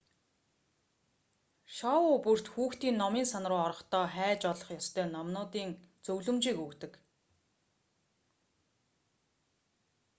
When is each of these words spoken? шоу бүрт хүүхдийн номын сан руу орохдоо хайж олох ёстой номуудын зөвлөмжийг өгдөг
шоу 1.75 2.07
бүрт 2.23 2.45
хүүхдийн 2.53 2.99
номын 3.01 3.25
сан 3.31 3.43
руу 3.49 3.61
орохдоо 3.67 4.05
хайж 4.15 4.41
олох 4.51 4.69
ёстой 4.79 5.05
номуудын 5.15 5.69
зөвлөмжийг 6.05 6.57
өгдөг 6.65 6.93